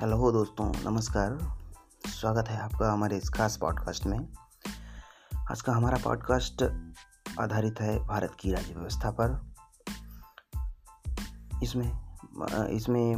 [0.00, 1.38] Hello दोस्तों, नमस्कार।
[2.06, 4.28] स्वागत है आपका हमारे इस खास पॉडकास्ट में।
[5.50, 6.62] आज का हमारा पॉडकास्ट
[7.40, 9.54] आधारित है भारत की राज्य व्यवस्था पर।
[11.62, 11.88] इसमें
[12.66, 13.12] इसमें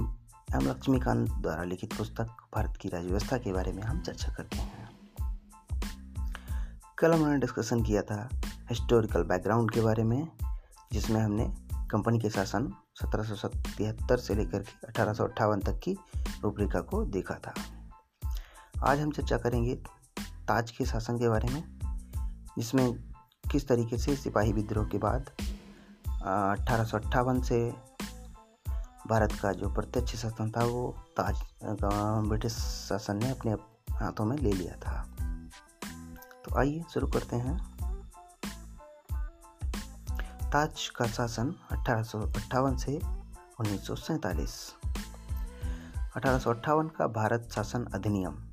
[0.55, 4.57] एम लक्ष्मीकांत द्वारा लिखित पुस्तक भारत की राज्य व्यवस्था के बारे में हम चर्चा करते
[4.57, 4.89] हैं।
[6.99, 8.29] कल हमने डिस्कशन किया था
[8.71, 10.29] हिस्टोरिकल बैकग्राउंड के बारे में,
[10.93, 15.79] जिसमें हमने कंपनी के शासन सत्रह सौ तिहत्तर से लेकर के अठारह सौ अट्ठावन तक
[15.79, 15.97] की
[16.43, 17.55] रूपरेखा को देखा था।
[18.85, 19.75] आज हम चर्चा करेंगे
[20.49, 21.63] ताज के शासन के बारे में,
[22.59, 22.93] जिसमें
[23.51, 25.31] किस तरीके से सिपाही विद्रोह के बाद
[26.59, 27.71] अठारह से
[29.09, 32.53] भारत का जो प्रत्यक्ष शासन था, वो ताज ब्रिटिश
[32.89, 33.53] शासन ने अपने
[33.95, 35.03] हाथों में ले लिया था।
[36.45, 37.78] तो आइए शुरू करते हैं।
[40.49, 43.01] ताज का शासन अठारह सौ अट्ठावन से
[43.61, 44.75] उन्नीस
[46.17, 46.39] अठारह
[46.83, 48.53] का भारत शासन अधिनियम।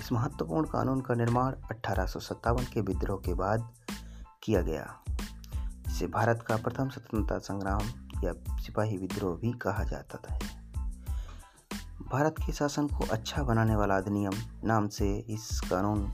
[0.00, 3.74] इस महत्वपूर्ण कानून का निर्माण अठारह सौ सत्तावन के विद्रोह के बाद
[4.42, 5.00] किया गया।
[5.88, 7.82] इसे भारत का प्रथम स्वतंत्रता संग्राम
[8.24, 10.38] या सिपाही विद्रोह भी कहा जाता था।
[12.12, 14.32] भारत के शासन को अच्छा बनाने वाला अधिनियम
[14.64, 16.12] नाम से इस कानून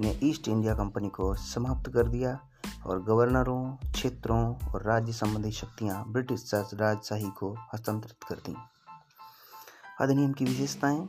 [0.00, 2.47] ने ईस्ट इंडिया कंपनी को समाप्त कर दिया।
[2.86, 8.54] और गवर्नरों, क्षेत्रों और राज्य संबंधी शक्तियाँ ब्रिटिश राजशाही को हस्तांतरित कर दी।
[10.00, 11.08] अधिनियम की विशेषताएँ?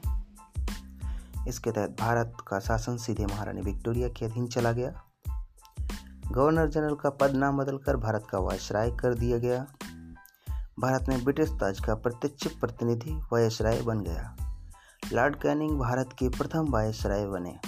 [1.47, 5.03] इसके तहत भारत का शासन सीधे महारानी विक्टोरिया के अधीन चला गया।
[6.31, 9.65] गवर्नर जनरल का पद नाम बदलकर भारत का वायसराय कर दिया गया।
[10.79, 14.35] भारत में ब्रिटिश ताज का प्रत्यक्ष प्रतिनिधि वायसराय बन गया।
[15.13, 17.59] लॉर्ड कैनिंग भारत के प्रथम वायसराय बने।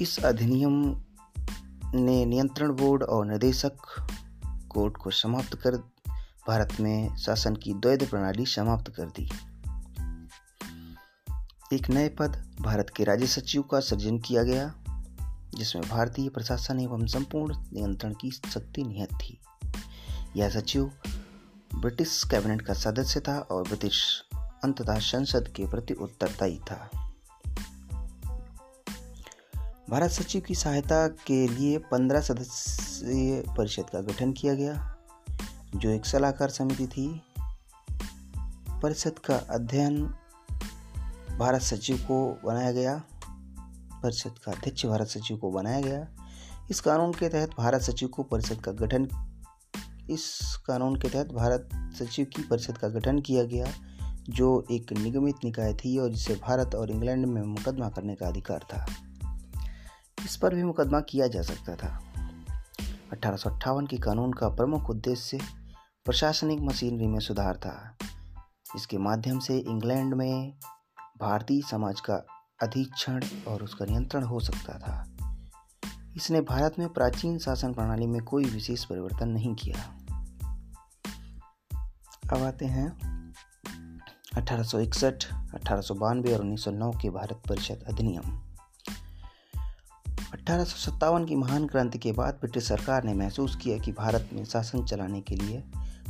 [0.00, 1.02] इस अधिनियम
[1.94, 3.76] ने नियंत्रण बोर्ड और निदेशक
[4.70, 5.76] कोर्ट को समाप्त कर
[6.48, 9.30] भारत में शासन की द्वैध प्रणाली समाप्त कर दी।
[11.72, 14.74] एक नए पद भारत के राज्य सचिव का सृजन किया गया,
[15.54, 19.40] जिसमें भारतीय प्रशासन एवं संपूर्ण नियंत्रण की शक्ति निहित थी।
[20.36, 20.92] यह सचिव
[21.74, 27.01] ब्रिटिश कैबिनेट का सदस्य था और ब्रिटिश अंततः संसद के प्रति उत्तरदायी था।
[29.92, 34.96] भारत सचिव की सहायता के लिए पंद्रह सदस्यीय परिषद का गठन किया गया,
[35.76, 37.22] जो एक सलाहकार समिति थी।
[38.82, 40.04] परिषद का अध्ययन
[41.38, 43.02] भारत सचिव को बनाया गया।
[44.02, 46.08] परिषद का अध्यक्ष भारत सचिव को बनाया गया।
[46.70, 49.08] इस कानून के तहत भारत सचिव को परिषद का गठन,
[50.10, 53.66] इस कानून के तहत भारत सचिव की परिषद का गठन किया गया,
[54.28, 58.58] जो एक निगमित निकाय थी और जिसे भारत और इंग्लैंड में मुकदमा करने का अधिकार
[58.58, 58.86] था।
[60.24, 62.02] इस पर भी मुकदमा किया जा सकता था।
[63.12, 65.38] अठारह सौ अट्ठावन के कानून का प्रमुख उद्देश्य
[66.04, 67.96] प्रशासनिक मशीनरी में सुधार था।
[68.76, 70.54] इसके माध्यम से इंग्लैंड में
[71.20, 72.14] भारतीय समाज का
[72.62, 75.08] अधीक्षण और उसका नियंत्रण हो सकता था।
[76.16, 79.98] इसने भारत में प्राचीन शासन प्रणाली में कोई विशेष परिवर्तन नहीं किया।
[82.32, 82.88] अब आते हैं।
[84.36, 88.41] 1861, 1892 और 1909 के भारत परिषद अधिनियम।
[90.42, 94.30] अठारह सौ सत्तावन की महान क्रांति के बाद ब्रिटिश सरकार ने महसूस किया कि भारत
[94.32, 95.64] में शासन चलाने के लिए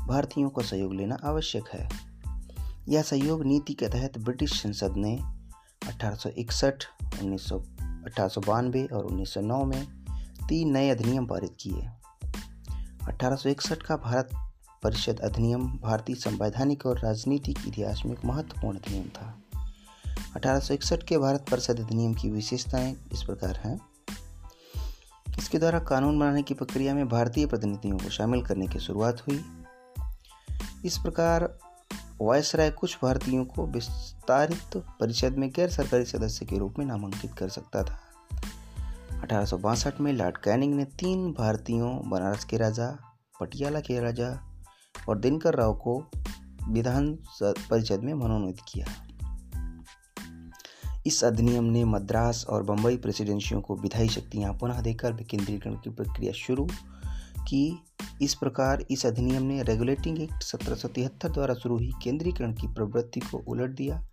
[0.09, 1.89] भारतीयों का सहयोग लेना आवश्यक है।
[2.89, 5.21] यह सहयोग नीति के तहत ब्रिटिश संसद ने
[5.87, 6.85] 1861,
[7.23, 9.87] 1900, और 1909 में
[10.49, 11.89] तीन नए अधिनियम पारित किए।
[13.09, 14.29] 1861 का भारत
[14.83, 19.39] परिषद अधिनियम भारतीय संवैधानिक और राजनीतिक इतिहास में एक महत्वपूर्ण अधिनियम था।
[20.37, 23.92] 1861 के भारत परिषद अधिनियम की विशेषताएँ इस प्रकार हैं।
[25.39, 29.45] इसके द्वारा कानून बनाने की प्रक्रिया में भारतीय प्रतिनिधियों को शामिल करने की शुरुआत हुई।
[30.85, 31.59] इस प्रकार
[32.21, 37.49] वायसराय कुछ भारतीयों को विस्तारित परिषद में गैर सरकारी सदस्य के रूप में नामांकित कर
[37.49, 38.01] सकता था।
[39.23, 42.99] अठारह सौ बासठ में लॉर्ड कैनिंग ने तीन भारतीयों, बनारस के राजा,
[43.41, 44.55] पटियाला के राजा
[45.09, 46.11] और दिनकर राव को
[46.69, 48.87] विधान परिषद में मनोनीत किया।
[51.07, 56.33] इस अधिनियम ने मद्रास और बंबई प्रेसिडेंसियों को विधायी शक्तियाँ पुनः देकर विकेंद्रीकरण की प्रक्रिया
[56.33, 56.69] शुरू
[57.49, 57.85] की।
[58.23, 62.67] इस प्रकार इस अधिनियम ने रेगुलेटिंग एक्ट सत्रह सौ तिहत्तर द्वारा शुरू हुई केंद्रीकरण की
[62.67, 64.07] प्रवृत्ति को उलट दिया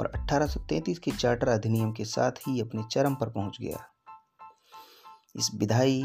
[0.00, 3.78] और 1833 के चार्टर अधिनियम के साथ ही अपने चरम पर पहुँच गया।
[5.36, 6.02] इस विधायी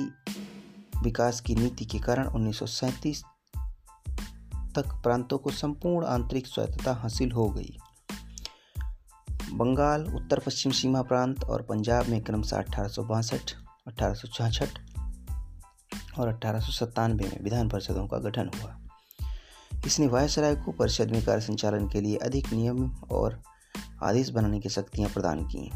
[1.04, 3.24] विकास की नीति के कारण उन्नीस सौ सैंतीस
[4.75, 7.78] तक प्रांतों को संपूर्ण आंतरिक स्वायत्तता हासिल हो गई।
[9.56, 13.52] बंगाल, उत्तर पश्चिम सीमा प्रांत और पंजाब में क्रमशः अठारह सौ बासठ
[14.02, 14.69] सौ छाछठ
[16.19, 18.78] और अठारह सौ सत्तानवे में विधान परिषदों का गठन हुआ।
[19.88, 23.42] इसने वायसराय को परिषद में कार्य संचालन के लिए अधिक नियम और
[24.04, 25.72] आदेश बनाने की शक्तियाँ प्रदान की।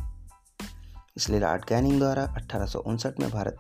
[1.18, 3.58] इसलिए लॉर्ड कैनिंग द्वारा अठारह सौ उनसठ में भारत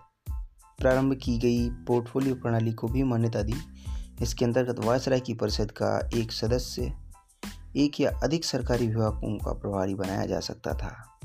[0.79, 3.55] प्रारंभ की गई पोर्टफोलियो प्रणाली को भी मान्यता दी।
[4.21, 6.93] इसके अंतर्गत वायसराय की परिषद का एक सदस्य
[7.77, 11.19] एक या अधिक सरकारी विभागों का प्रभारी बनाया जा सकता था,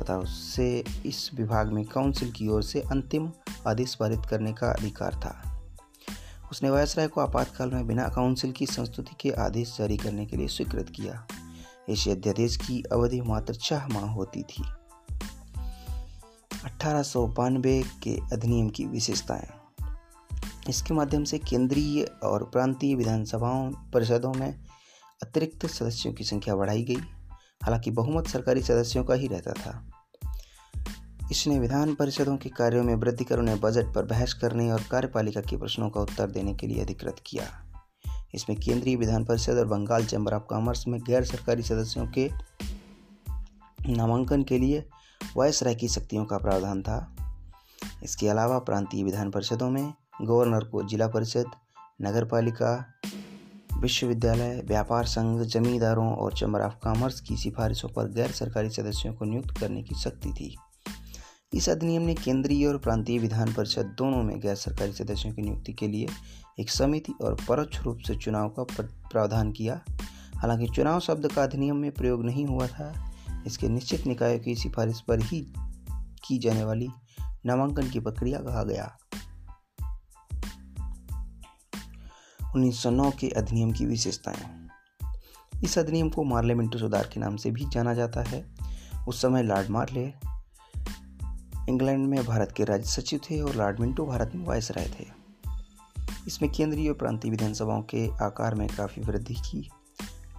[0.00, 3.32] तथा उससे इस विभाग में काउंसिल की ओर से अंतिम
[3.66, 5.62] आदेश पारित करने का अधिकार था।
[6.50, 10.48] उसने वायसराय को आपातकाल में बिना काउंसिल की संस्तुति के आदेश जारी करने के लिए
[10.48, 11.26] स्वीकृत किया।
[11.88, 14.62] इस अध्यादेश की अवधि मात्र छह माह होती थी।
[16.64, 19.48] अठारह सौ बानबे के अधिनियम की विशेषताएँ।
[20.68, 24.69] इसके माध्यम से केंद्रीय और प्रांतीय विधानसभाओं, परिषदों में
[25.22, 27.00] अतिरिक्त सदस्यों की संख्या बढ़ाई गई,
[27.62, 29.90] हालाँकि बहुमत सरकारी सदस्यों का ही रहता था।
[31.32, 35.40] इसने विधान परिषदों के कार्यों में वृद्धि कर उन्हें बजट पर बहस करने और कार्यपालिका
[35.40, 37.66] के प्रश्नों का उत्तर देने के लिए अधिकृत किया।
[38.34, 42.30] इसमें केंद्रीय विधान परिषद और बंगाल चैम्बर ऑफ़ कॉमर्स में गैर सरकारी सदस्यों के
[43.88, 44.88] नामांकन के लिए
[45.36, 47.16] वायसराय की शक्तियों का प्रावधान था।
[48.02, 51.46] इसके अलावा प्रांतीय विधान परिषदों में गवर्नर को जिला परिषद
[52.02, 52.92] नगर पालिका
[53.80, 59.24] विश्वविद्यालय, व्यापार संघ, जमींदारों और चैम्बर ऑफ़ कॉमर्स की सिफारिशों पर गैर सरकारी सदस्यों को
[59.24, 60.56] नियुक्त करने की शक्ति थी।
[61.54, 65.72] इस अधिनियम ने केंद्रीय और प्रांतीय विधान परिषद दोनों में गैर सरकारी सदस्यों की नियुक्ति
[65.72, 66.08] के लिए
[66.60, 69.80] एक समिति और परोक्ष रूप से चुनाव का प्रावधान किया।
[70.36, 73.12] हालाँकि चुनाव शब्द का अधिनियम में प्रयोग नहीं हुआ था।
[73.46, 75.54] इसके निश्चित निकायों की सिफारिश पर ही
[76.24, 76.88] की जाने वाली
[77.46, 78.98] नामांकन की प्रक्रिया कहा गया।
[82.56, 84.68] 1909 के अधिनियम की विशेषताएँ।
[85.64, 88.56] इस अधिनियम को मार्ले मिंटो सुधार के नाम से भी जाना जाता है।
[89.08, 90.12] उस समय लॉर्ड मार्ले
[91.68, 95.06] इंग्लैंड में भारत के राज्य सचिव थे और लॉर्ड मिंटो भारत में वायस रहे थे।
[96.26, 99.70] इसमें केंद्रीय और प्रांतीय विधानसभाओं के आकार में काफ़ी वृद्धि की।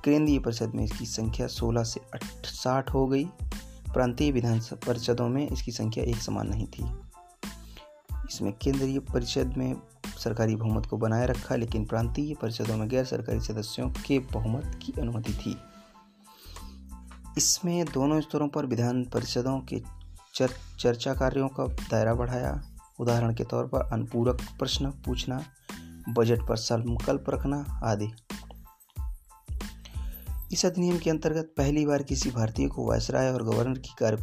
[0.05, 2.01] केंद्रीय परिषद में इसकी संख्या 16 से
[2.45, 3.25] साठ हो गई।
[3.93, 6.85] प्रांतीय विधान परिषदों में इसकी संख्या एक समान नहीं थी।
[8.29, 9.75] इसमें केंद्रीय परिषद में
[10.05, 14.93] सरकारी बहुमत को बनाए रखा लेकिन प्रांतीय परिषदों में गैर सरकारी सदस्यों के बहुमत की
[15.01, 15.57] अनुमति थी।
[17.37, 19.81] इसमें दोनों स्तरों पर विधान परिषदों के
[20.35, 20.49] चर,
[20.79, 22.63] चर्चा कार्यों का दायरा बढ़ाया।
[22.99, 25.43] उदाहरण के तौर पर अनुपूरक प्रश्न पूछना
[26.09, 28.11] बजट पर संकल्प रखना आदि।
[30.53, 34.17] इस अधिनियम के अंतर्गत पहली बार किसी भारतीय को वायसराय और गवर्नर की कार्य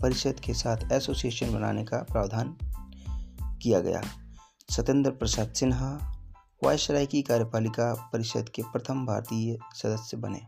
[0.00, 2.56] परिषद के साथ एसोसिएशन बनाने का प्रावधान
[3.62, 4.02] किया गया।
[4.70, 6.16] सत्येंद्र प्रसाद सिन्हा
[6.64, 10.40] वायसराय की कार्यपालिका परिषद के प्रथम भारतीय सदस्य बने।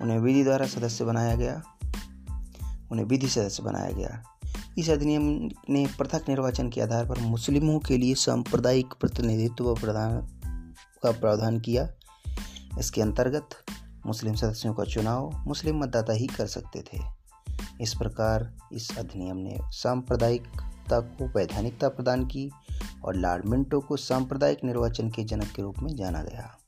[0.00, 1.62] उन्हें विधि द्वारा सदस्य बनाया गया।
[2.92, 4.22] उन्हें विधि सदस्य बनाया गया।
[4.78, 5.22] इस अधिनियम
[5.70, 10.20] ने पृथक निर्वाचन के आधार पर मुस्लिमों के लिए सांप्रदायिक प्रतिनिधित्व प्रदान
[11.02, 11.88] का प्रावधान किया।
[12.78, 13.48] इसके अंतर्गत
[14.06, 17.00] मुस्लिम सदस्यों का चुनाव मुस्लिम मतदाता ही कर सकते थे।
[17.80, 22.50] इस प्रकार इस अधिनियम ने सांप्रदायिकता को वैधानिकता प्रदान की।
[23.04, 26.58] और लॉर्ड मिंटो को सांप्रदायिक निर्वाचन के जनक के रूप में जाना गया।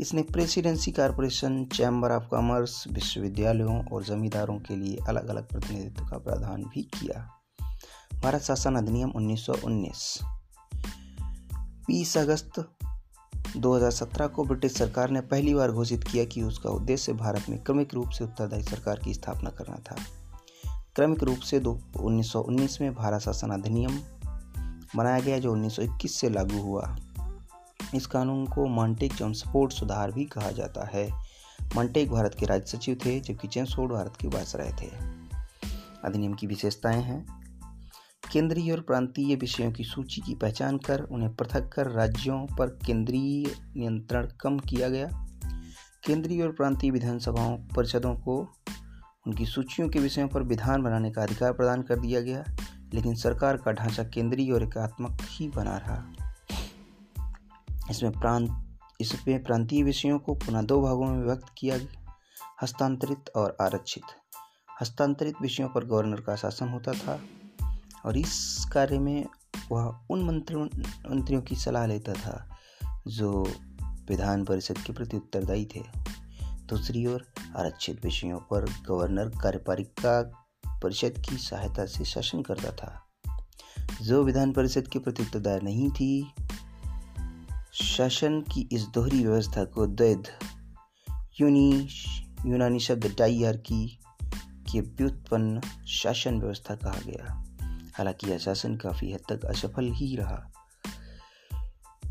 [0.00, 6.18] इसने presidency corporation, chamber of commerce, विश्वविद्यालयों और जमींदारों के लिए अलग अलग प्रतिनिधित्व का
[6.18, 7.30] प्रावधान भी किया।
[8.22, 10.20] भारत शासन अधिनियम 1919
[11.86, 12.70] 20 अगस्त
[13.56, 17.94] 2017 को ब्रिटिश सरकार ने पहली बार घोषित किया कि उसका उद्देश्य भारत में क्रमिक
[17.94, 19.96] रूप से उत्तरदायी सरकार की स्थापना करना था।
[20.94, 24.00] क्रमिक रूप से दो उन्नीस में भारत शासन अधिनियम
[24.96, 26.96] बनाया गया जो 1921 से लागू हुआ।
[27.94, 31.10] इस कानून को मॉन्टेक चम्सफोर्ड सुधार भी कहा जाता है।
[31.76, 34.90] मॉन्टेक भारत के राज्य सचिव थे, जबकि चेम्सफोर्ड भारत के रहे थे।
[36.04, 37.26] अधिनियम की विशेषताएँ हैं।
[38.32, 43.46] केंद्रीय और प्रांतीय विषयों की सूची की पहचान कर, उन्हें पृथक कर राज्यों पर केंद्रीय
[43.76, 45.08] नियंत्रण कम किया गया।
[46.06, 48.52] केंद्रीय और प्रांतीय विधानसभाओं परिषदों को
[49.26, 52.44] उनकी सूचियों के विषयों पर विधान बनाने का अधिकार प्रदान कर दिया गया।
[52.94, 56.12] लेकिन सरकार का ढांचा केंद्रीय और एकात्मक ही बना रहा।
[57.90, 62.16] इसमें प्रांत, इसमें प्रांतीय विषयों को पुनः दो भागों में विभक्त किया गया।
[62.62, 64.02] हस्तांतरित और आरक्षित।
[64.80, 67.20] हस्तांतरित विषयों पर गवर्नर का शासन होता था
[68.04, 69.26] और इस कार्य में
[69.70, 70.64] वह उन मंत्रियों
[71.10, 72.58] मंत्रियों की सलाह लेता था
[73.08, 73.52] जो
[74.08, 75.82] विधान परिषद के प्रति उत्तरदायी थे।
[76.66, 77.26] दूसरी ओर
[77.56, 80.45] आरक्षित विषयों पर गवर्नर कार्यपालिका
[80.86, 83.06] परिषद की सहायता से शासन करता था।
[84.02, 86.32] जो विधान परिषद के प्रति उत्तरदायी नहीं थी,
[87.72, 90.24] शासन की इस दोहरी व्यवस्था को द्वैध,
[91.40, 91.88] यूनी,
[92.46, 93.98] यूनानी शब्द डाइयार की
[94.76, 97.44] व्युत्पन्न शासन व्यवस्था कहा गया।
[97.94, 100.52] हालाँकि यह शासन काफ़ी हद तक असफल ही रहा।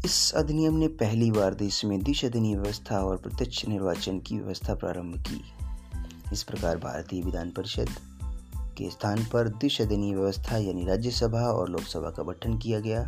[0.05, 5.23] इस अधिनियम ने पहली बार देश में द्विसदनीय व्यवस्था और प्रत्यक्ष निर्वाचन की व्यवस्था प्रारंभ
[5.27, 5.41] की।
[6.33, 7.89] इस प्रकार भारतीय विधान परिषद
[8.77, 13.07] के स्थान पर द्विसदनीय व्यवस्था यानी राज्यसभा और लोकसभा का गठन किया गया।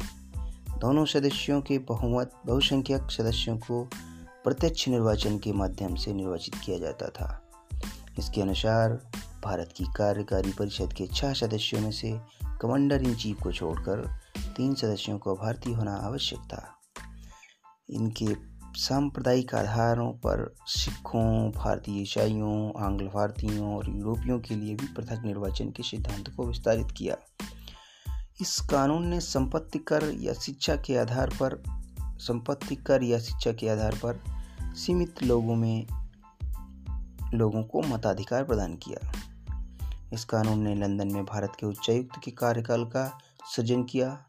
[0.77, 3.89] दोनों सदस्यों के बहुमत, बहुसंख्यक सदस्यों को
[4.43, 7.49] प्रत्यक्ष निर्वाचन के माध्यम से निर्वाचित किया जाता था।
[8.19, 9.11] इसके अनुसार,
[9.43, 12.19] भारत की कार्यकारी परिषद के छह सदस्यों में से
[12.61, 14.09] कमांडर इन चीफ को छोड़कर
[14.57, 16.77] तीन सदस्यों को भारतीय होना आवश्यक था।
[17.89, 18.46] इनके
[18.77, 25.69] सांप्रदायिक आधारों पर सिखों, भारतीय ईसाइयों आंग्ल भारतीयों और यूरोपियों के लिए भी पृथक निर्वाचन
[25.69, 27.17] के सिद्धांत को विस्तारित किया।
[28.41, 31.63] इस कानून ने संपत्ति कर या शिक्षा के आधार पर,
[32.01, 34.19] संपत्ति कर या शिक्षा के आधार पर
[34.75, 35.87] सीमित लोगों में
[37.33, 39.11] लोगों को मताधिकार प्रदान किया।
[40.13, 43.17] इस कानून ने लंदन में भारत के उच्चायुक्त के कार्यकाल का
[43.55, 44.25] सृजन किया।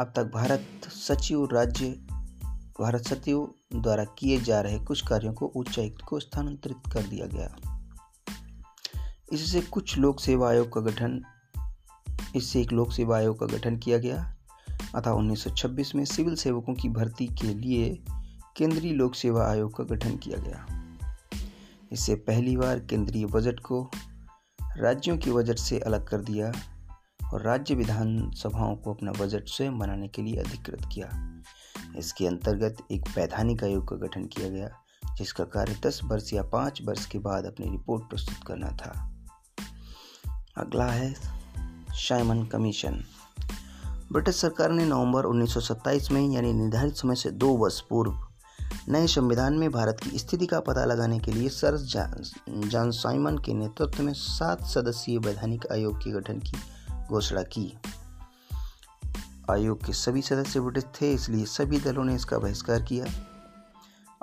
[0.00, 2.15] अब तक भारत सचिव राज्य
[2.80, 7.56] भारत सचिव द्वारा किए जा रहे कुछ कार्यों को उच्चायुक्त को स्थानांतरित कर दिया गया।
[9.32, 11.22] इससे कुछ लोक सेवा आयोग का गठन,
[12.36, 14.36] इससे एक लोक सेवा आयोग का गठन किया गया।
[14.94, 18.04] अतः 1926 में सिविल सेवकों की भर्ती के लिए
[18.56, 20.66] केंद्रीय लोक सेवा आयोग का गठन किया गया।
[21.92, 23.90] इससे पहली बार केंद्रीय बजट को
[24.76, 26.52] राज्यों के बजट से अलग कर दिया
[27.34, 31.32] और राज्य विधानसभाओं को अपना बजट स्वयं बनाने के लिए अधिकृत किया।
[31.96, 34.68] इसके अंतर्गत एक वैधानिक आयोग का गठन किया गया,
[35.18, 39.12] जिसका कार्य दस वर्ष या पाँच वर्ष के बाद अपनी रिपोर्ट प्रस्तुत करना था।
[40.56, 41.14] अगला है
[41.94, 43.04] शाइमन कमीशन।
[44.12, 48.26] ब्रिटिश सरकार ने नवंबर 1927 में, यानी निर्धारित समय से दो वर्ष पूर्व,
[48.88, 51.76] नए संविधान में भारत की स्थिति का पता लगाने के लिए सर
[52.48, 56.52] जॉन साइमन के नेतृत्व में सात सदस्यीय वैधानिक आयोग के गठन की
[57.08, 57.78] घोषणा की।
[59.50, 63.06] आयोग के सभी सदस्य ब्रिटिश थे, इसलिए सभी दलों ने इसका बहिष्कार किया।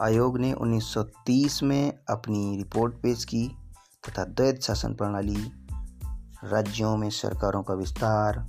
[0.01, 3.47] आयोग ने 1930 में अपनी रिपोर्ट पेश की
[4.07, 5.51] तथा द्वैत शासन प्रणाली,
[6.43, 8.39] राज्यों में सरकारों का विस्तार,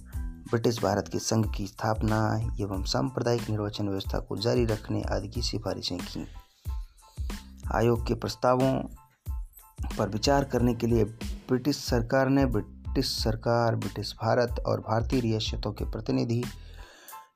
[0.50, 5.42] ब्रिटिश भारत के संघ की स्थापना एवं सांप्रदायिक निर्वाचन व्यवस्था को जारी रखने आदि की
[5.42, 6.26] सिफारिशें की।
[7.74, 8.74] आयोग के प्रस्तावों
[9.98, 15.72] पर विचार करने के लिए ब्रिटिश सरकार ने ब्रिटिश सरकार, ब्रिटिश भारत और भारतीय रियासतों
[15.72, 15.84] के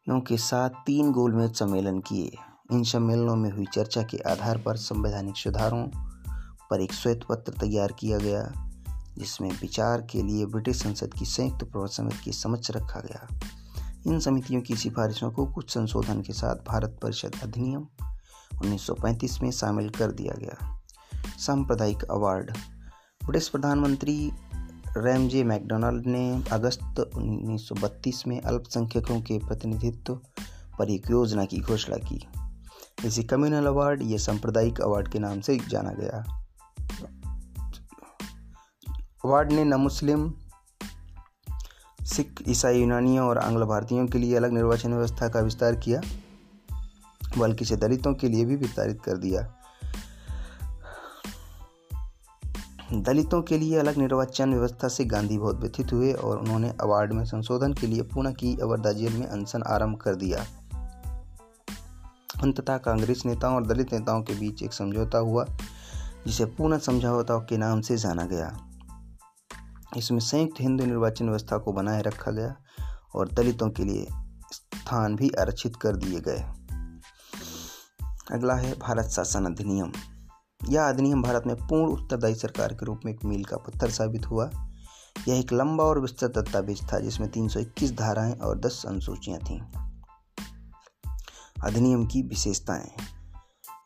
[0.08, 2.32] प्रतिनिधियों के साथ तीन गोलमेज सम्मेलन किए।
[2.72, 5.86] इन सम्मेलनों में हुई चर्चा के आधार पर संवैधानिक सुधारों
[6.70, 8.52] पर एक श्वेत पत्र तैयार किया गया,
[9.18, 13.40] जिसमें विचार के लिए ब्रिटिश संसद की संयुक्त प्रवर समिति की समक्ष रखा गया।
[14.06, 17.86] इन समितियों की सिफारिशों को कुछ संशोधन के साथ भारत परिषद अधिनियम
[18.64, 20.80] 1935 में शामिल कर दिया गया।
[21.38, 22.50] सांप्रदायिक अवार्ड।
[23.24, 24.32] ब्रिटिश प्रधानमंत्री
[24.96, 30.14] रैमजे मैकडोनाल्ड ने अगस्त 1932 में अल्पसंख्यकों के प्रतिनिधित्व
[30.78, 32.28] पर एक योजना की घोषणा की।
[33.04, 36.44] इसे कम्युनल अवार्ड या सांप्रदायिक अवार्ड के नाम से जाना गया।
[39.24, 40.34] अवार्ड ने न मुस्लिम
[42.02, 46.00] सिख, ईसाई, यूनानियों और आंग्ल भारतीयों के लिए अलग निर्वाचन व्यवस्था का विस्तार किया,
[47.38, 49.57] बल्कि इसे दलितों के लिए भी विस्तारित कर दिया।
[52.92, 57.24] दलितों के लिए अलग निर्वाचन व्यवस्था से गांधी बहुत व्यथित हुए और उन्होंने अवार्ड में
[57.24, 60.46] संशोधन के लिए पुणे की अवर्धा जेल में अनशन आरंभ कर दिया।
[62.42, 65.44] अंततः कांग्रेस नेताओं और दलित नेताओं के बीच एक समझौता हुआ,
[66.26, 68.56] जिसे पूर्ण समझौता के नाम से जाना गया।
[69.96, 72.56] इसमें संयुक्त हिंदू निर्वाचन व्यवस्था को बनाए रखा गया
[73.14, 74.06] और दलितों के लिए
[74.52, 76.44] स्थान भी आरक्षित कर दिए गए।
[78.32, 79.92] अगला है भारत शासन अधिनियम।
[80.66, 84.26] यह अधिनियम भारत में पूर्ण उत्तरदायी सरकार के रूप में एक मील का पत्थर साबित
[84.26, 84.50] हुआ।
[85.28, 89.60] यह एक लंबा और विस्तृत दस्तावेज़ था, जिसमें 321 धाराएँ और 10 अनुसूचियाँ थीं।
[91.64, 92.90] अधिनियम की विशेषताएँ।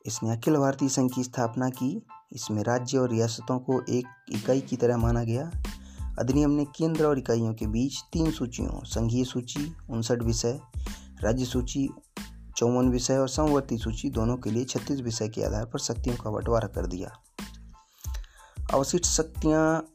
[0.07, 4.77] इसने अखिल भारतीय संघ की स्थापना की। इसमें राज्य और रियासतों को एक इकाई की
[4.77, 5.51] तरह माना गया।
[6.19, 10.61] अधिनियम ने केंद्र और इकाइयों के बीच तीन सूचियों, संघीय सूची, उनसठ विषय,
[11.21, 11.89] राज्य सूची
[12.57, 16.31] चौवन विषय और समवर्ती सूची दोनों के लिए छत्तीस विषय के आधार पर शक्तियों का
[16.31, 17.11] बंटवारा कर दिया।
[18.75, 19.87] अवशिष्ट शक्तियाँ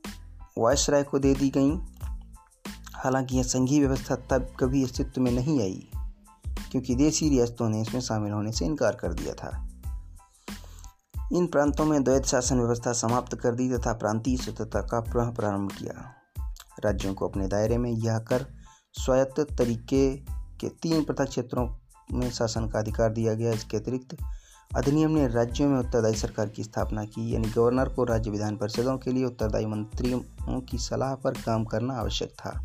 [0.57, 1.77] वायसराय को दे दी गईं।
[2.95, 5.87] हालाँकि यह संघीय व्यवस्था तब कभी अस्तित्व में नहीं आई,
[6.71, 9.63] क्योंकि देशी रियासतों ने इसमें शामिल होने से इनकार कर दिया था।
[11.33, 15.71] इन प्रांतों में द्वैत शासन व्यवस्था समाप्त कर दी तथा प्रांतीय स्वतंत्रता का पुनः प्रारंभ
[15.71, 16.13] किया।
[16.79, 18.45] राज्यों को अपने दायरे में यह कर
[18.93, 20.15] स्वायत्त तरीके
[20.59, 21.67] के तीन पृथक क्षेत्रों
[22.11, 24.17] में शासन का अधिकार दिया गया, इसके अतिरिक्त
[24.75, 28.97] अधिनियम ने राज्यों में उत्तरदायी सरकार की स्थापना की, यानी गवर्नर को राज्य विधान परिषदों
[28.97, 32.63] के लिए उत्तरदायी मंत्रियों की सलाह पर काम करना आवश्यक था।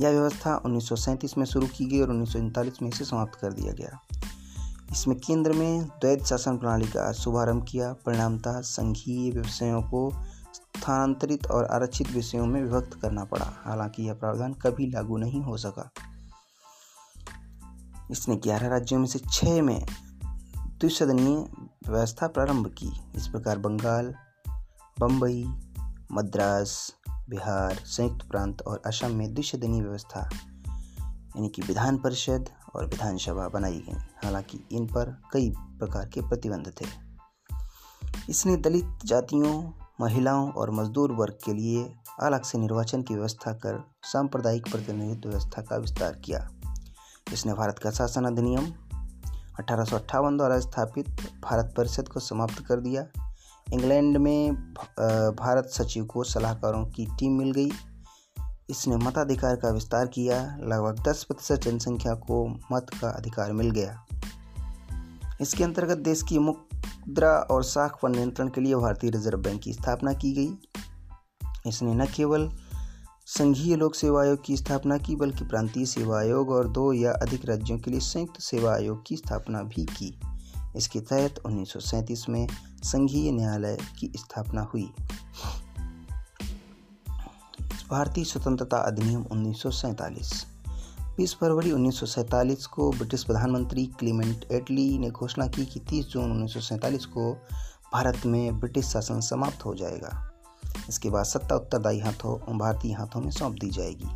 [0.00, 2.36] यह व्यवस्था उन्नीस सौ सैंतीस में शुरू की गई और उन्नीस
[2.82, 4.00] में इसे समाप्त कर दिया गया।
[4.92, 10.12] इसमें केंद्र में द्वैत शासन प्रणाली का शुभारंभ किया, परिणामतः संघीय विषयों को
[10.54, 15.56] स्थानांतरित और आरक्षित विषयों में विभक्त करना पड़ा। हालाँकि यह प्रावधान कभी लागू नहीं हो
[15.56, 15.90] सका।
[18.12, 19.86] इसने 11 राज्यों में से छह में
[20.54, 21.36] द्विसदनीय
[21.90, 24.14] व्यवस्था प्रारंभ की। इस प्रकार बंगाल
[25.00, 25.44] बम्बई
[26.12, 30.30] मद्रास, बिहार, संयुक्त प्रांत और असम में द्विसदनीय व्यवस्था,
[31.36, 36.72] यानी कि विधान परिषद और विधानसभा बनाई गई। हालाँकि इन पर कई प्रकार के प्रतिबंध
[36.80, 36.86] थे।
[38.30, 43.90] इसने दलित जातियों, महिलाओं और मजदूर वर्ग के लिए अलग से निर्वाचन की व्यवस्था कर,
[44.02, 46.50] सांप्रदायिक प्रतिनिधित्व व्यवस्था का विस्तार किया।
[47.32, 48.66] इसने भारत का शासन अधिनियम
[49.58, 51.08] अठारह सौ अट्ठावन द्वारा स्थापित
[51.42, 53.06] भारत परिषद को समाप्त कर दिया।
[53.72, 54.54] इंग्लैंड में
[55.40, 57.70] भारत सचिव को सलाहकारों की टीम मिल गई।
[58.70, 64.04] इसने मताधिकार का विस्तार किया। लगभग 10 प्रतिशत जनसंख्या को मत का अधिकार मिल गया।
[65.40, 69.72] इसके अंतर्गत देश की मुद्रा और साख पर नियंत्रण के लिए भारतीय रिज़र्व बैंक की
[69.72, 70.58] स्थापना की गई।
[71.66, 72.50] इसने न केवल
[73.38, 77.44] संघीय लोक सेवा आयोग की स्थापना की, बल्कि प्रांतीय सेवा आयोग और दो या अधिक
[77.44, 80.20] राज्यों के लिए संयुक्त सेवा आयोग की स्थापना भी की।
[80.76, 82.48] इसके तहत उन्नीस सौ सैंतीस में
[82.82, 84.92] संघीय न्यायालय की स्थापना हुई।
[87.90, 90.46] भारतीय स्वतंत्रता अधिनियम उन्नीस
[91.16, 96.04] बीस फरवरी उन्नीस सौ सैंतालीस को ब्रिटिश प्रधानमंत्री क्लीमेंट एटली ने घोषणा की कि 30
[96.04, 97.32] जून उन्नीस सौ सैंतालीस को
[97.92, 100.31] भारत में ब्रिटिश शासन समाप्त हो जाएगा।
[100.88, 104.08] इसके बाद सत्ता उत्तरदायी हाथों, भारतीय हाथों में सौंप दी जाएगी।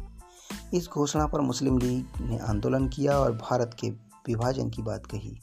[0.77, 3.91] इस घोषणा पर मुस्लिम लीग ने आंदोलन किया और भारत के
[4.27, 5.41] विभाजन की बात कही।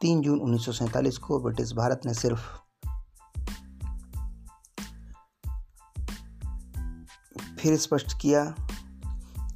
[0.00, 2.40] तीन जून उन्नीस को ब्रिटिश भारत ने सिर्फ़
[7.60, 8.54] फिर स्पष्ट किया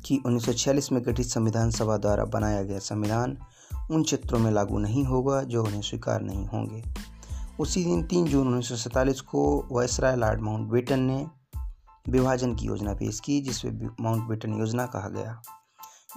[0.04, 3.38] कि 1946 में गठित संविधान सभा द्वारा बनाया गया संविधान
[3.90, 6.84] उन क्षेत्रों में लागू नहीं होगा जो उन्हें स्वीकार नहीं होंगे।
[7.60, 11.26] उसी दिन तीन जून उन्नीस सौ सैंतालीस को वायसराय लॉर्ड माउंट बेटन ने
[12.08, 15.42] विभाजन की योजना पेश की, जिसमें माउंट बेटन योजना कहा गया।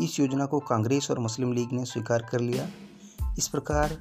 [0.02, 2.68] इस योजना को कांग्रेस और मुस्लिम लीग ने स्वीकार कर लिया।
[3.38, 3.94] इस प्रकार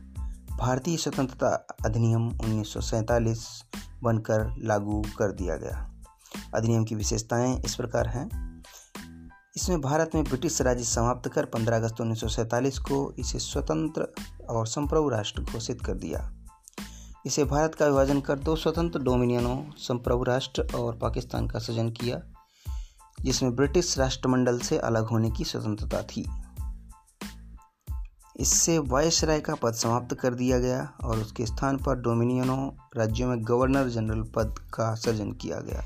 [0.58, 3.64] भारतीय स्वतंत्रता अधिनियम उन्नीस सौ सैंतालीस
[4.02, 5.94] बनकर लागू कर दिया गया।
[6.54, 8.62] अधिनियम की विशेषताएँ इस प्रकार हैं।
[9.56, 14.14] इसमें भारत में ब्रिटिश राज्य समाप्त कर 15 अगस्त उन्नीस सौ सैंतालीस को इसे स्वतंत्र
[14.50, 16.32] और संप्रभु राष्ट्र घोषित कर दिया।
[17.26, 22.20] इसे भारत का विभाजन कर दो स्वतंत्र डोमिनियनों, संप्रभु राष्ट्र और पाकिस्तान का सृजन किया,
[23.20, 26.30] जिसमें ब्रिटिश राष्ट्रमंडल से अलग होने की स्वतंत्रता थी।
[28.36, 33.44] इससे वायसराय का पद समाप्त कर दिया गया और उसके स्थान पर डोमिनियनों राज्यों में
[33.44, 35.82] गवर्नर जनरल पद का सृजन किया गया।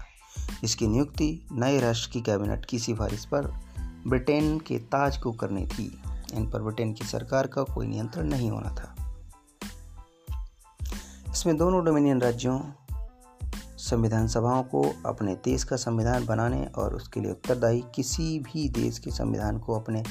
[0.64, 3.46] इसकी नियुक्ति नए राष्ट्र की कैबिनेट की सिफारिश पर
[4.07, 6.03] ब्रिटेन के ताज को करनी थी।
[6.35, 8.96] इन पर ब्रिटेन की सरकार का कोई नियंत्रण नहीं होना था।
[11.32, 12.60] इसमें दोनों डोमिनियन राज्यों
[13.76, 18.98] संविधान सभाओं को अपने देश का संविधान बनाने और उसके लिए उत्तरदायी किसी भी देश
[18.98, 20.04] के संविधान को अपने,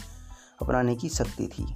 [0.61, 1.75] अपनाने की शक्ति थी।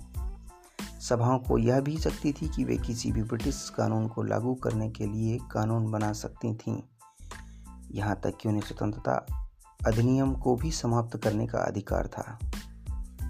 [1.01, 4.89] सभाओं को यह भी शक्ति थी कि वे किसी भी ब्रिटिश कानून को लागू करने
[4.89, 6.81] के लिए कानून बना सकती थीं।
[7.91, 9.25] यहाँ तक कि उन्हें स्वतंत्रता
[9.87, 12.39] अधिनियम को भी समाप्त करने का अधिकार था।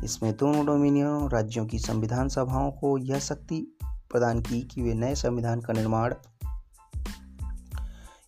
[0.03, 3.77] इसमें दोनों डोमिनियन राज्यों की संविधान सभाओं को यह शक्ति
[4.13, 6.13] प्रदान की कि वे नए संविधान का निर्माण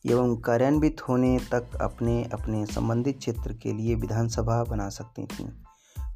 [0.06, 5.48] एवं कार्यान्वित होने तक अपने अपने संबंधित क्षेत्र के लिए विधानसभा बना सकती थीं।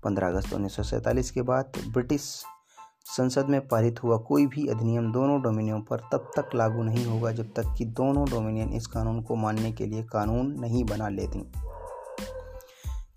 [0.04, 2.44] 15 अगस्त उन्नीस के बाद ब्रिटिश
[3.18, 7.32] संसद में पारित हुआ कोई भी अधिनियम दोनों डोमिनियन पर तब तक लागू नहीं होगा
[7.32, 11.52] जब तक कि दोनों डोमिनियन इस कानून को मानने के लिए कानून नहीं बना लेती।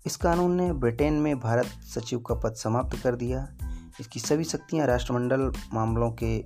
[0.05, 3.53] इस कानून ने ब्रिटेन में भारत सचिव का पद समाप्त कर दिया।
[3.99, 6.37] इसकी सभी शक्तियाँ राष्ट्रमंडल मामलों के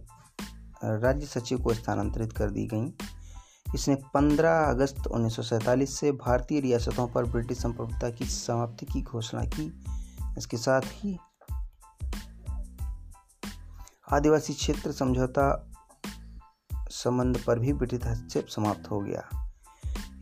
[0.83, 2.91] राज्य सचिव को स्थानांतरित कर दी गईं।
[3.75, 9.01] इसने 15 अगस्त उन्नीस सौ सैंतालीस से भारतीय रियासतों पर ब्रिटिश संप्रभुता की समाप्ति की
[9.01, 9.83] घोषणा की।
[10.37, 11.17] इसके साथ ही
[14.11, 15.73] आदिवासी क्षेत्र समझौता
[16.73, 19.51] संबंध पर भी ब्रिटिश हस्तक्षेप समाप्त हो गया।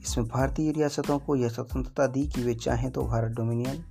[0.03, 3.85] इसमें भारतीय रियासतों को यह स्वतंत्रता दी कि वे चाहें तो भारत डोमिनियन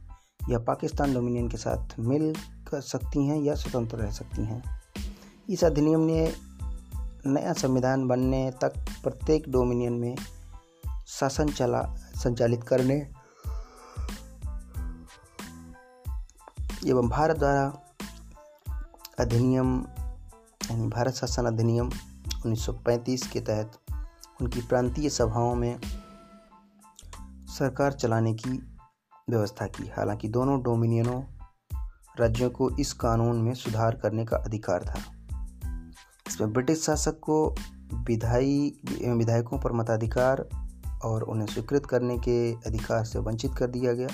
[0.51, 2.35] या पाकिस्तान डोमिनियन के साथ मिल
[2.69, 4.63] कर सकती हैं या स्वतंत्र रह सकती हैं।
[5.51, 6.35] इस अधिनियम ने
[7.27, 8.73] नया संविधान बनने तक
[9.03, 10.17] प्रत्येक डोमिनियन में
[11.07, 13.11] शासन चला, संचालित करने
[16.87, 17.79] एवं भारत द्वारा
[19.19, 19.87] अधिनियम,
[20.71, 21.91] यानी भारत शासन अधिनियम
[22.47, 23.79] 1935 के तहत
[24.41, 25.81] उनकी प्रांतीय सभाओं में
[27.47, 28.51] सरकार चलाने की
[29.31, 31.34] व्यवस्था की। हालाँकि दोनों डोमिनियनों
[32.21, 34.99] राज्यों को इस कानून में सुधार करने का अधिकार था।
[36.27, 37.55] इसमें ब्रिटिश शासक को
[37.95, 40.49] विधायी, विधायकों पर मताधिकार
[41.05, 44.09] और उन्हें स्वीकृत करने के अधिकार से वंचित कर दिया गया।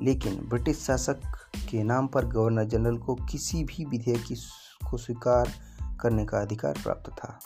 [0.00, 1.20] लेकिन ब्रिटिश शासक
[1.70, 4.34] के नाम पर गवर्नर जनरल को किसी भी विधेयक की
[4.90, 5.48] को स्वीकार
[6.00, 7.38] करने का अधिकार प्राप्त था।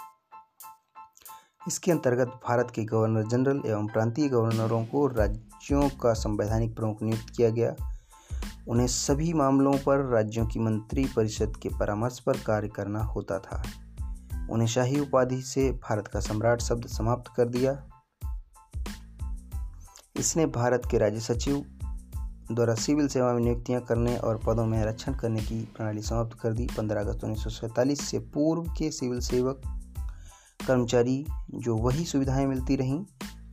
[1.69, 7.31] इसके अंतर्गत भारत के गवर्नर जनरल एवं प्रांतीय गवर्नरों को राज्यों का संवैधानिक प्रमुख नियुक्त
[7.37, 7.92] किया गया।
[8.68, 13.62] उन्हें सभी मामलों पर राज्यों की मंत्री परिषद के परामर्श पर कार्य करना होता था।
[14.51, 17.88] उन्हें शाही उपाधि से भारत का सम्राट शब्द समाप्त कर दिया।
[20.16, 21.64] इसने भारत के राज्य सचिव
[22.53, 26.53] द्वारा सिविल सेवा में नियुक्तियाँ करने और पदों में आरक्षण करने की प्रणाली समाप्त कर
[26.53, 29.62] दी। 15 अगस्त उन्नीस सौ सैंतालीस से पूर्व के सिविल सेवक
[30.66, 33.05] कर्मचारी जो वही सुविधाएँ मिलती रहीं,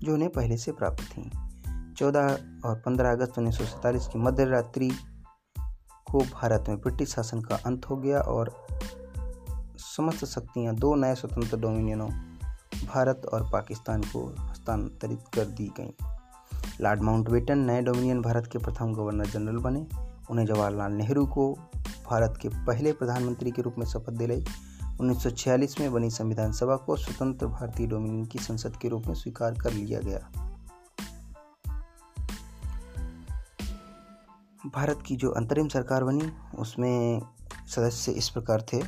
[0.03, 1.48] जो उन्हें पहले से प्राप्त थीं।
[1.99, 4.91] 14 और 15 अगस्त उन्नीस सौ सैंतालीस की मध्य रात्रि
[6.11, 8.67] को भारत में ब्रिटिश शासन का अंत हो गया और
[9.77, 12.09] समस्त शक्तियाँ दो नए स्वतंत्र डोमिनियनों,
[12.87, 15.91] भारत और पाकिस्तान को हस्तांतरित कर दी गईं।
[16.81, 19.87] लॉर्ड माउंटबेटन नए डोमिनियन भारत के प्रथम गवर्नर जनरल बने।
[20.31, 21.53] उन्हें जवाहरलाल नेहरू को
[22.09, 24.45] भारत के पहले प्रधानमंत्री के रूप में शपथ दिलाई।
[25.01, 29.53] 1946 में बनी संविधान सभा को स्वतंत्र भारतीय डोमिनियन की संसद के रूप में स्वीकार
[29.53, 30.48] कर लिया गया।
[34.75, 37.21] भारत की जो अंतरिम सरकार बनी, उसमें
[37.67, 38.81] सदस्य इस प्रकार थे।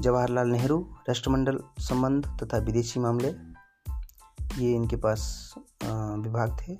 [0.00, 3.28] जवाहरलाल नेहरू, राष्ट्रमंडल संबंध तथा विदेशी मामले,
[4.58, 6.78] ये इनके पास विभाग थे।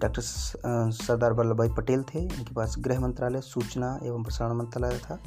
[0.00, 5.18] डॉक्टर सरदार वल्लभ भाई पटेल थे, इनके पास गृह मंत्रालय, सूचना एवं प्रसारण मंत्रालय था।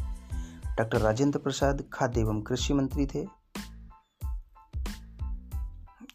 [0.78, 3.26] डॉक्टर राजेंद्र प्रसाद, खाद्य एवं कृषि मंत्री थे।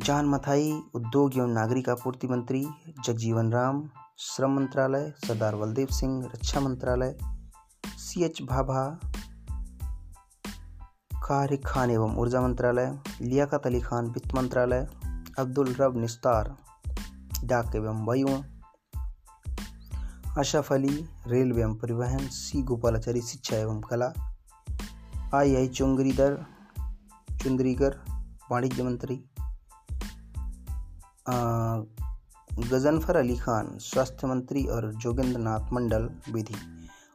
[0.00, 2.66] जान मथाई, उद्योग एवं नागरिक आपूर्ति मंत्री,
[3.04, 3.82] जगजीवन राम
[4.18, 7.14] श्रम मंत्रालय, सरदार बलदेव सिंह, रक्षा मंत्रालय,
[7.86, 9.00] सी एच भाभा,
[11.16, 14.86] कार्य खान एवं ऊर्जा मंत्रालय, लियाकत अली खान वित्त मंत्रालय,
[15.38, 16.56] अब्दुल रब निस्तार,
[17.44, 18.28] डाक एवं वायु
[20.38, 24.12] अशरफ अली, रेलवे एवं परिवहन, सी गोपालाचारी शिक्षा एवं कला,
[25.34, 26.46] आई आई चुंगरीदर
[27.42, 28.00] चुंदरीगर
[28.50, 29.24] वाणिज्य मंत्री
[32.58, 36.54] गजनफर अली खान, स्वास्थ्य मंत्री और जोगेंद्र नाथ मंडल विधि।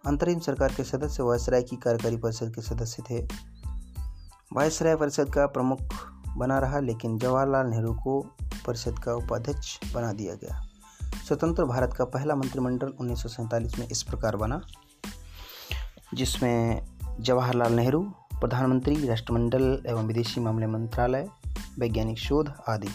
[0.06, 3.28] अंतरिम सरकार के सदस्य वायसराय की कार्यकारी परिषद के सदस्य थे।
[4.54, 5.80] वायसराय परिषद का प्रमुख
[6.38, 8.22] बना रहा, लेकिन जवाहरलाल नेहरू को
[8.68, 10.68] परिषद का उपाध्यक्ष बना दिया गया।
[11.28, 14.62] स्वतंत्र भारत का पहला मंत्रिमंडल उन्नीस सौ सैंतालीस में इस प्रकार बना,
[16.14, 16.88] जिसमें
[17.20, 18.02] जवाहरलाल नेहरू,
[18.34, 21.28] प्रधानमंत्री, राष्ट्रमंडल एवं विदेशी मामले मंत्रालय,
[21.80, 22.88] वैज्ञानिक शोध आदि।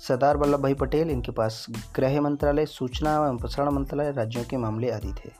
[0.00, 4.90] सरदार वल्लभ भाई पटेल, इनके पास गृह मंत्रालय, सूचना एवं प्रसारण मंत्रालय, राज्यों के मामले
[4.90, 5.30] आदि थे।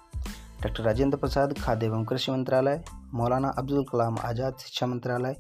[0.63, 5.37] डॉक्टर राजेंद्र प्रसाद, खाद्य एवं कृषि मंत्रालय, मौलाना अब्दुल कलाम आज़ाद शिक्षा मंत्रालय,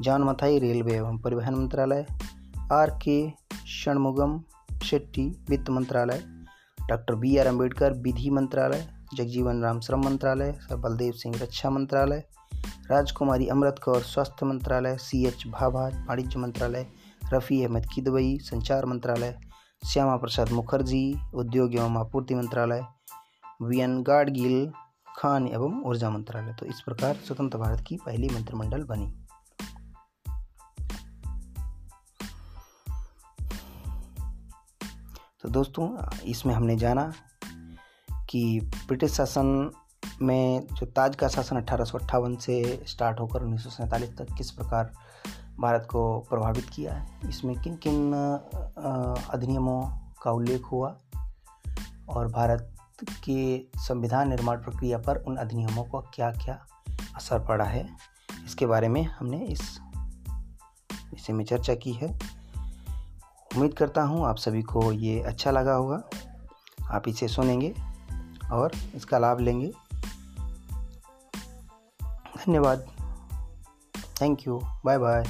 [0.00, 2.06] जॉन मथाई रेलवे एवं परिवहन मंत्रालय,
[2.72, 3.30] आर के
[3.66, 4.42] षणमुगम
[4.84, 6.22] शेट्टी वित्त मंत्रालय,
[6.88, 12.24] डॉक्टर बी आर अंबेडकर विधि मंत्रालय, जगजीवन राम श्रम मंत्रालय, सर बलदेव सिंह रक्षा मंत्रालय,
[12.90, 16.86] राजकुमारी अमृत कौर स्वास्थ्य मंत्रालय, सी एच भाभा वाणिज्य मंत्रालय
[17.32, 19.38] रफ़ी अहमद किदवई संचार मंत्रालय
[19.86, 22.82] श्यामा प्रसाद मुखर्जी, उद्योग एवं आपूर्ति मंत्रालय,
[23.62, 24.72] वी एन गाडगिल,
[25.16, 29.06] खान एवं ऊर्जा मंत्रालय। तो इस प्रकार स्वतंत्र भारत की पहली मंत्रिमंडल बनी।
[35.42, 37.12] तो दोस्तों, इसमें हमने जाना
[38.30, 39.70] कि ब्रिटिश शासन
[40.22, 41.84] में जो ताज का शासन अठारह
[42.36, 43.66] से स्टार्ट होकर उन्नीस
[44.18, 44.92] तक किस प्रकार
[45.60, 48.12] भारत को प्रभावित किया है। इसमें किन किन
[49.32, 49.82] अधिनियमों
[50.22, 50.88] का उल्लेख हुआ
[52.08, 52.72] और भारत
[53.24, 56.58] के संविधान निर्माण प्रक्रिया पर उन अधिनियमों का क्या क्या
[57.16, 57.88] असर पड़ा है,
[58.44, 59.78] इसके बारे में हमने इस
[61.12, 62.08] विषय में चर्चा की है।
[63.50, 66.02] उम्मीद करता हूँ आप सभी को ये अच्छा लगा होगा।
[66.90, 67.74] आप इसे सुनेंगे
[68.52, 69.72] और इसका लाभ लेंगे।
[72.36, 72.86] धन्यवाद।
[74.20, 75.24] Thank you bye bye